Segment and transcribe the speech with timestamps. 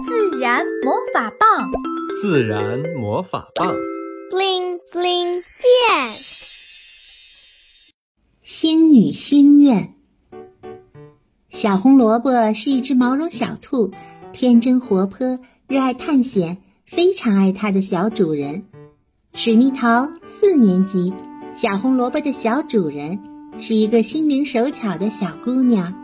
[0.00, 1.70] 自然魔法棒，
[2.20, 3.74] 自然魔法棒
[4.30, 6.16] ，bling bling 变。
[8.42, 9.94] 星女心愿。
[11.50, 13.90] 小红萝卜是一只毛绒小兔，
[14.32, 15.38] 天真活泼，
[15.68, 16.56] 热爱探险，
[16.86, 18.64] 非常爱它的小主人。
[19.34, 21.12] 水蜜桃四年级，
[21.54, 23.18] 小红萝卜的小主人
[23.58, 25.94] 是一个心灵手巧的小姑娘。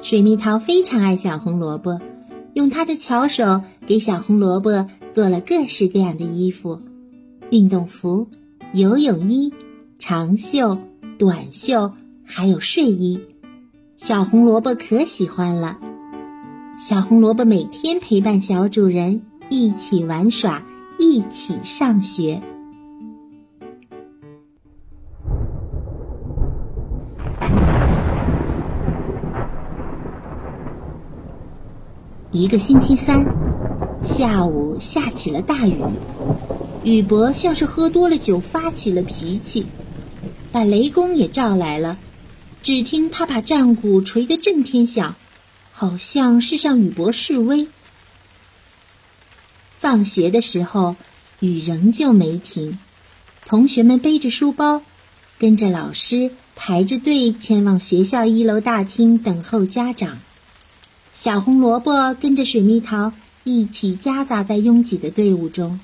[0.00, 2.00] 水蜜桃非常爱小红萝卜，
[2.54, 6.80] 用她的巧手给小红萝卜做了各式各样的衣服：
[7.50, 8.26] 运动服、
[8.72, 9.52] 游泳衣、
[9.98, 10.78] 长袖、
[11.18, 11.92] 短袖，
[12.24, 13.20] 还有睡衣。
[13.96, 15.78] 小红萝卜可喜欢了。
[16.78, 20.64] 小红萝卜每天陪伴小主人一起玩耍，
[20.98, 22.42] 一起上学。
[32.34, 33.24] 一个星期三
[34.04, 35.80] 下午下起了大雨，
[36.82, 39.64] 雨伯像是喝多了酒发起了脾气，
[40.50, 41.96] 把雷公也召来了。
[42.60, 45.14] 只听他把战鼓捶得震天响，
[45.70, 47.68] 好像是向雨伯示威。
[49.78, 50.96] 放学的时候，
[51.38, 52.76] 雨仍旧没停，
[53.46, 54.82] 同学们背着书包，
[55.38, 60.18] 跟着老师排着队前往学校一楼大厅等候家长。
[61.14, 63.12] 小红萝卜跟着水蜜桃
[63.44, 65.78] 一起夹杂在拥挤的队伍中。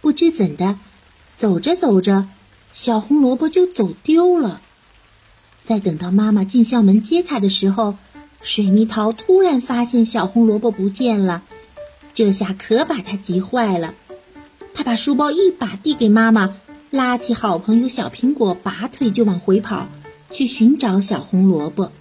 [0.00, 0.78] 不知怎的，
[1.36, 2.26] 走着走着，
[2.72, 4.62] 小红萝卜就走丢了。
[5.62, 7.96] 在等到妈妈进校门接他的时候，
[8.40, 11.42] 水蜜桃突然发现小红萝卜不见了，
[12.14, 13.94] 这下可把他急坏了。
[14.72, 16.56] 他把书包一把递给妈妈，
[16.90, 19.86] 拉起好朋友小苹果，拔腿就往回跑，
[20.30, 21.92] 去寻找小红萝卜。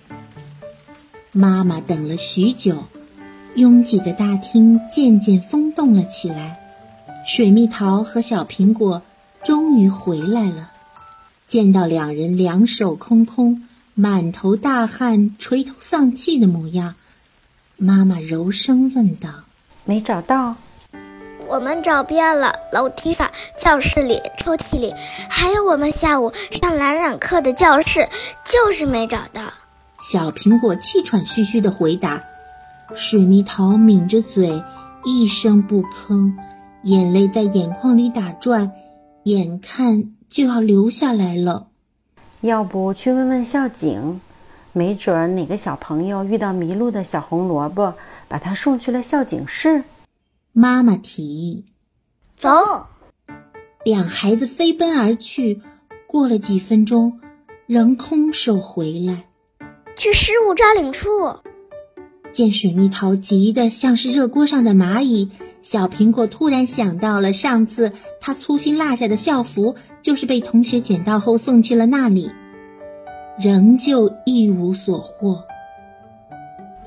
[1.38, 2.86] 妈妈等了许久，
[3.55, 6.58] 拥挤的大厅渐渐松动了起来。
[7.28, 9.02] 水蜜桃和小苹果
[9.44, 10.72] 终于回来了。
[11.50, 16.95] 见到两人两手空空、满头大汗、垂头丧气的模样，
[17.75, 19.28] 妈妈柔声问道
[19.84, 20.56] ：“没找到
[21.50, 23.29] ？”“我们找遍了楼梯上、
[23.59, 24.94] 教室里、抽屉里，
[25.29, 28.07] 还有我们下午上蓝染课的教室，
[28.45, 29.41] 就是没找到。”
[30.07, 32.23] 小苹果气喘吁吁地回答，
[32.93, 34.63] 水蜜桃抿着嘴，
[35.03, 36.31] 一声不吭，
[36.83, 38.71] 眼泪在眼眶里打转，
[39.23, 41.69] 眼看就要流下来了。
[42.41, 44.21] 要不去问问校警，
[44.73, 47.95] 没准儿哪个小朋友遇到迷路的小红萝卜，
[48.27, 49.85] 把他送去了校警室。
[50.53, 51.65] 妈妈提议
[52.38, 52.51] ：“走。”
[53.83, 55.63] 两孩子飞奔而去，
[56.05, 57.19] 过了几分钟，
[57.65, 59.23] 仍空手回来。
[59.95, 61.09] 去失物招领处，
[62.31, 72.29] 见水蜜桃急得像是热锅上的蚂蚁，小苹果突然想到了上次他粗心落下的校服，就是被同学捡到后送去了那里，
[73.39, 75.41] 仍旧一无所获。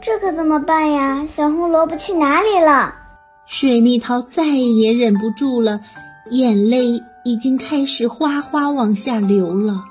[0.00, 1.26] 这可怎么办呀？
[1.26, 2.94] 小红萝卜去哪里了？
[3.46, 5.80] 水蜜桃再也忍不住了，
[6.30, 9.82] 眼泪已经开始哗哗往下流了。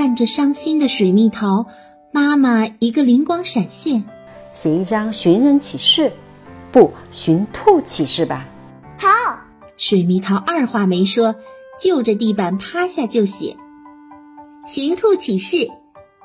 [0.00, 1.66] 看着伤心的水蜜桃，
[2.10, 4.02] 妈妈一个灵光闪现，
[4.54, 6.10] 写一张寻人启事，
[6.72, 8.48] 不寻兔启事吧。
[8.98, 9.08] 好，
[9.76, 11.34] 水蜜桃二话没说，
[11.78, 13.58] 就着地板趴下就写。
[14.66, 15.68] 寻兔启事，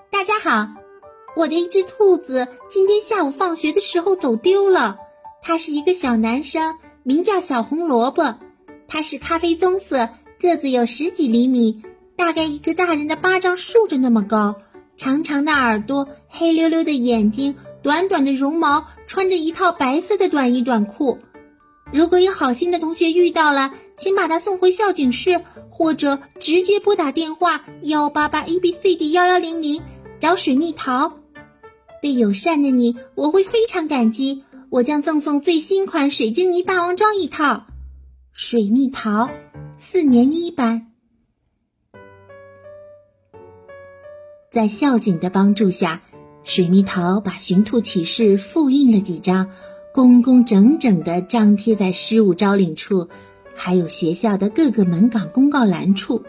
[0.09, 0.69] 大家好，
[1.35, 4.97] 我的一只兔子今天下午放学的时候走丢了，
[5.41, 8.35] 它是一个小男生，名叫小红萝卜，
[8.87, 10.07] 它是咖啡棕色，
[10.39, 11.83] 个子有十几厘米。
[12.15, 14.55] 大概一个大人的巴掌竖着那么高，
[14.97, 21.19] 长长的耳朵，黑溜溜的眼睛，短短的绒毛，穿着一套白色的短衣短裤。
[21.93, 29.81] 如果有好心的同学遇到了，请把他送回校警室，或者直接拨打电话幺八八 E B C D 幺幺零零
[30.19, 31.19] 找水蜜桃。
[32.01, 34.43] 对友善的你，我会非常感激。
[34.71, 37.67] 我将赠送最新款水晶泥霸王装一套。
[38.33, 39.29] 水蜜桃，
[39.77, 40.87] 四年一班。
[44.55, 46.01] 在校警的帮助下，
[46.45, 49.49] 水蜜桃把寻兔启事复印了几张，
[49.93, 53.09] 工工整整地张贴在失物招领处，
[53.53, 56.23] 还有学校的各个门岗公告栏处。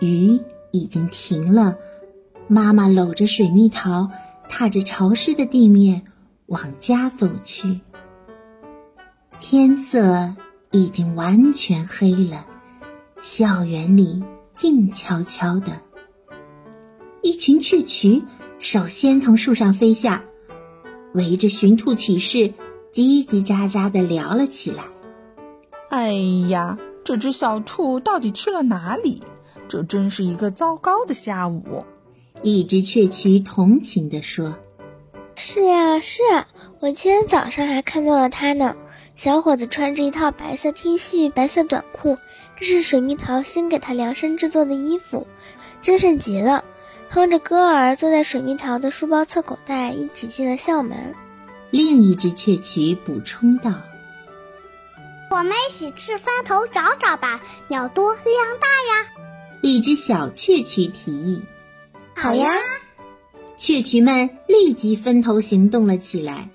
[0.00, 0.40] 雨
[0.72, 1.78] 已经停了，
[2.48, 4.10] 妈妈搂着水蜜桃，
[4.48, 6.02] 踏着潮湿的地面
[6.46, 7.78] 往家走去。
[9.38, 10.34] 天色
[10.72, 12.44] 已经完全黑了，
[13.20, 14.20] 校园里
[14.56, 15.80] 静悄悄的。
[17.22, 18.24] 一群雀渠
[18.58, 20.24] 首先从树上飞下，
[21.14, 22.52] 围着寻兔启事，
[22.92, 24.82] 叽叽喳喳地聊了起来。
[25.88, 26.12] 哎
[26.48, 29.22] 呀，这只小兔到底去了哪里？
[29.68, 31.84] 这真是一个糟糕的下午。
[32.42, 34.56] 一只雀渠同情地说
[35.36, 36.48] ：“是呀，是啊，
[36.80, 38.74] 我今天早上还看到了它呢。
[39.14, 42.16] 小伙子穿着一套白色 T 恤、白色短裤，
[42.56, 45.24] 这是水蜜桃新给他量身制作的衣服，
[45.80, 46.64] 精神极了。
[47.14, 51.14] 哼着歌儿，坐在水蜜桃的书包侧口袋，一起进了校门。”
[51.70, 53.70] 另一只雀曲补充道
[55.30, 59.06] ：“我们一起去翻头找找吧，鸟多力量大呀。”
[59.62, 61.42] 一只小雀曲提议
[62.16, 62.54] ：“好呀！”
[63.58, 66.48] 雀曲们立即分头行动了起来。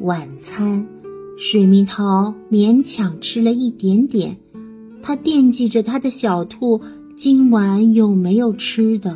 [0.00, 0.86] 晚餐，
[1.38, 4.34] 水蜜桃勉强吃了一点点，
[5.02, 6.80] 他惦记着他的小兔
[7.14, 9.14] 今晚有没有吃的。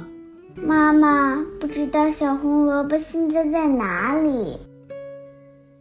[0.55, 4.59] 妈妈，不知道小红萝卜现在在哪里？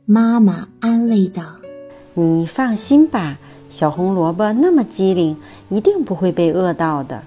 [0.05, 1.57] 妈妈安慰道
[2.15, 3.37] ：“你放心吧，
[3.69, 5.35] 小红萝卜那么机灵，
[5.67, 7.21] 一定不会被饿到的。”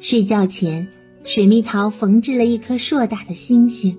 [0.00, 0.88] 睡觉前，
[1.22, 3.94] 水蜜桃缝制了一颗硕大的星星。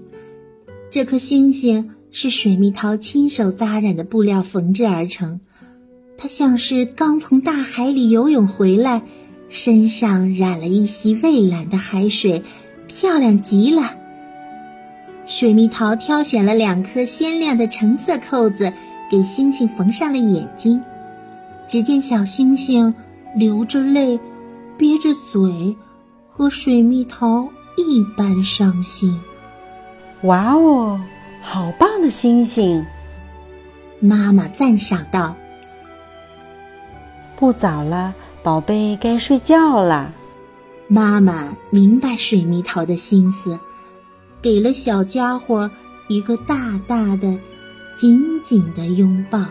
[0.90, 5.40] 这颗星星是水蜜桃亲手扎染的布料缝制而成，
[6.16, 9.02] 它像是刚从大海里游泳回来，
[9.50, 12.44] 身上染了一袭蔚蓝的海水，
[12.88, 13.96] 漂亮极了。
[15.26, 18.72] 水蜜桃挑选了两颗鲜亮的橙色扣子，
[19.10, 20.80] 给星星缝上了眼睛。
[21.68, 22.94] 只见小星星
[23.36, 24.20] 流着泪，
[24.78, 25.76] 憋着嘴，
[26.30, 29.20] 和水蜜桃一般伤心。
[30.22, 31.02] 哇哦，
[31.42, 32.86] 好棒星星！
[34.00, 35.36] 妈妈赞赏道
[37.36, 38.14] ：“不早了，
[38.44, 40.14] 宝贝，该睡觉了。”
[40.88, 43.58] 妈妈明白水蜜桃的心思。
[44.44, 45.72] 给了小家伙
[46.08, 47.36] 一个大大的、
[47.98, 49.44] 紧紧的拥抱。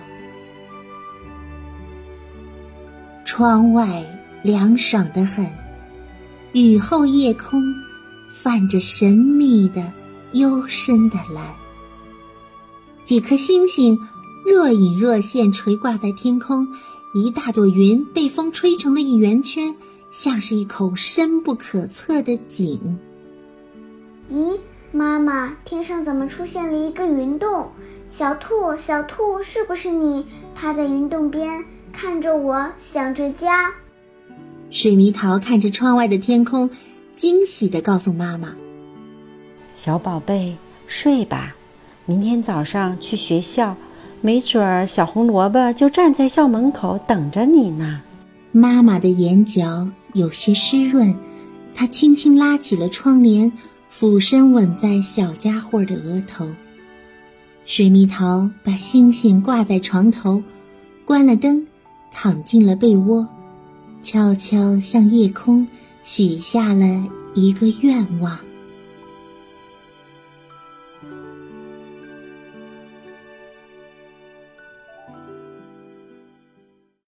[3.25, 4.05] 窗外
[4.43, 5.45] 凉爽得很，
[6.53, 7.61] 雨后夜空
[8.41, 9.83] 泛着神秘的、
[10.33, 11.62] 幽深的蓝。
[13.05, 13.99] 几颗星星
[14.45, 16.67] 若隐若现垂挂在天空，
[17.15, 19.75] 一大朵云被风吹成了一圆圈，
[20.11, 22.99] 像是一口深不可测的井。
[24.31, 24.59] 咦？
[24.95, 27.71] 妈妈，天上怎么出现了一个云洞？
[28.11, 31.65] 小兔，小兔，是不是你趴在云洞边
[31.95, 33.73] 看着我，想着家？
[34.71, 36.69] 水蜜桃看着窗外的天空，
[37.17, 38.55] 惊喜地告诉妈妈
[39.75, 40.55] ：“小宝贝，
[40.87, 41.55] 睡吧，
[42.07, 43.77] 明天早上去学校，
[44.21, 48.01] 没准儿小红萝卜就站在校门口等着你呢。”
[48.53, 51.15] 妈妈的眼角有些湿润，
[51.75, 53.51] 她轻轻拉起了窗帘。
[53.95, 56.49] 俯身吻在小家伙的额头。
[57.67, 60.43] 水蜜桃把星星挂在床头，
[61.05, 61.63] 关了灯，
[62.11, 63.29] 躺进了被窝，
[64.03, 65.69] 悄悄向夜空
[66.05, 68.39] 许下了一个愿望。